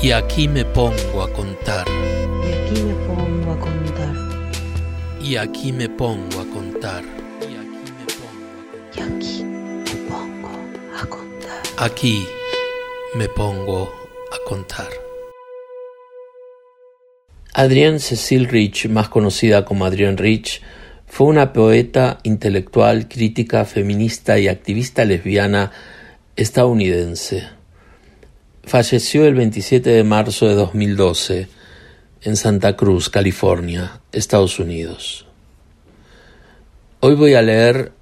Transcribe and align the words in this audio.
Y 0.00 0.12
aquí 0.12 0.46
me 0.46 0.64
pongo 0.64 1.22
a 1.22 1.32
contar. 1.32 1.84
Y 1.88 2.54
aquí 2.54 2.82
me 2.82 2.94
pongo 2.94 3.52
a 3.52 3.58
contar. 3.58 4.14
Y 5.20 5.36
aquí 5.36 5.72
me 5.72 5.88
pongo 5.88 6.40
a 6.40 6.46
contar. 6.46 7.02
Y 7.42 9.00
aquí 9.00 9.42
me 9.42 9.96
pongo 10.08 10.48
a 10.96 11.06
contar. 11.06 11.62
Aquí 11.78 12.24
me 13.16 13.28
pongo 13.28 13.92
a 14.32 14.48
contar. 14.48 14.88
Adrienne 17.54 17.98
Cecil 17.98 18.46
Rich, 18.46 18.88
más 18.88 19.08
conocida 19.08 19.64
como 19.64 19.84
Adrienne 19.84 20.16
Rich, 20.16 20.62
fue 21.08 21.26
una 21.26 21.52
poeta, 21.52 22.20
intelectual, 22.22 23.08
crítica, 23.08 23.64
feminista 23.64 24.38
y 24.38 24.46
activista 24.46 25.04
lesbiana 25.04 25.72
estadounidense. 26.36 27.57
Falleció 28.68 29.24
el 29.24 29.34
27 29.34 29.88
de 29.88 30.04
marzo 30.04 30.46
de 30.46 30.54
2012 30.54 31.48
en 32.20 32.36
Santa 32.36 32.76
Cruz, 32.76 33.08
California, 33.08 34.02
Estados 34.12 34.58
Unidos. 34.58 35.24
Hoy 37.00 37.14
voy 37.14 37.32
a 37.32 37.40
leer 37.40 37.92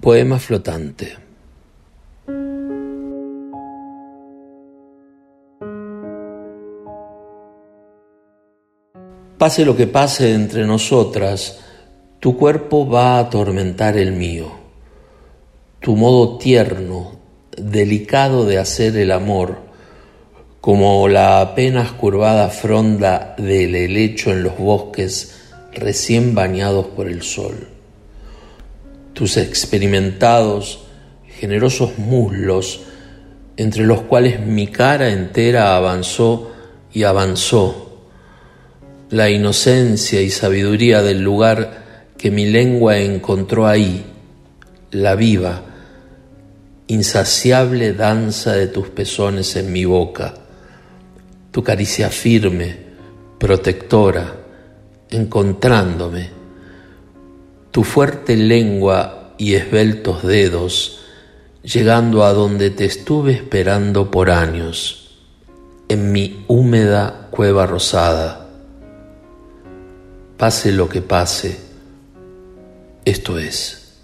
Poema 0.00 0.40
Flotante. 0.40 1.18
Pase 9.38 9.64
lo 9.64 9.76
que 9.76 9.86
pase 9.86 10.34
entre 10.34 10.66
nosotras, 10.66 11.60
tu 12.18 12.36
cuerpo 12.36 12.88
va 12.88 13.18
a 13.18 13.20
atormentar 13.20 13.96
el 13.96 14.10
mío. 14.10 14.50
Tu 15.78 15.94
modo 15.94 16.38
tierno, 16.38 17.12
delicado 17.56 18.44
de 18.44 18.58
hacer 18.58 18.96
el 18.96 19.12
amor, 19.12 19.70
como 20.62 21.08
la 21.08 21.40
apenas 21.40 21.90
curvada 21.90 22.48
fronda 22.48 23.34
del 23.36 23.74
helecho 23.74 24.30
en 24.30 24.44
los 24.44 24.56
bosques 24.56 25.40
recién 25.74 26.36
bañados 26.36 26.86
por 26.86 27.08
el 27.08 27.22
sol. 27.22 27.66
Tus 29.12 29.38
experimentados, 29.38 30.84
generosos 31.26 31.98
muslos, 31.98 32.82
entre 33.56 33.84
los 33.84 34.02
cuales 34.02 34.38
mi 34.38 34.68
cara 34.68 35.10
entera 35.10 35.74
avanzó 35.74 36.52
y 36.92 37.02
avanzó, 37.02 38.04
la 39.10 39.30
inocencia 39.30 40.22
y 40.22 40.30
sabiduría 40.30 41.02
del 41.02 41.22
lugar 41.22 42.12
que 42.16 42.30
mi 42.30 42.46
lengua 42.46 42.98
encontró 42.98 43.66
ahí, 43.66 44.06
la 44.92 45.16
viva, 45.16 45.64
insaciable 46.86 47.94
danza 47.94 48.52
de 48.52 48.68
tus 48.68 48.90
pezones 48.90 49.56
en 49.56 49.72
mi 49.72 49.84
boca, 49.84 50.34
tu 51.52 51.62
caricia 51.62 52.08
firme, 52.08 52.76
protectora, 53.38 54.34
encontrándome, 55.08 56.30
tu 57.70 57.84
fuerte 57.84 58.36
lengua 58.36 59.34
y 59.38 59.54
esbeltos 59.54 60.24
dedos, 60.24 61.04
llegando 61.62 62.24
a 62.24 62.32
donde 62.32 62.70
te 62.70 62.86
estuve 62.86 63.30
esperando 63.30 64.10
por 64.10 64.32
años, 64.32 65.20
en 65.88 66.10
mi 66.10 66.44
húmeda 66.48 67.28
cueva 67.30 67.66
rosada 67.66 68.42
pase 70.42 70.72
lo 70.72 70.88
que 70.88 71.02
pase, 71.02 71.56
esto 73.04 73.38
es. 73.38 74.00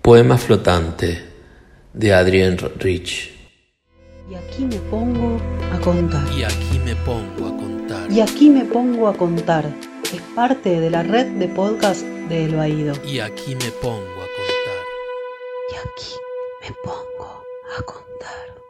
Poema 0.00 0.38
flotante 0.38 1.24
de 1.92 2.14
Adrienne 2.14 2.56
Rich. 2.78 3.33
Y 4.30 4.36
aquí 4.36 4.64
me 4.64 4.76
pongo 4.90 5.38
a 5.70 5.78
contar. 5.80 6.26
Y 6.32 6.44
aquí 6.44 6.78
me 6.78 6.96
pongo 6.96 7.46
a 7.46 7.56
contar. 7.56 8.10
Y 8.10 8.20
aquí 8.20 8.48
me 8.48 8.64
pongo 8.64 9.08
a 9.08 9.14
contar. 9.14 9.66
Es 10.14 10.22
parte 10.34 10.80
de 10.80 10.90
la 10.90 11.02
red 11.02 11.26
de 11.32 11.46
podcast 11.48 12.02
de 12.02 12.46
El 12.46 12.56
Baído. 12.56 12.94
Y 13.04 13.18
aquí 13.18 13.54
me 13.54 13.70
pongo 13.82 13.98
a 13.98 14.28
contar. 14.38 14.84
Y 15.70 15.74
aquí 15.76 16.14
me 16.62 16.74
pongo 16.82 17.44
a 17.78 17.82
contar. 17.82 18.62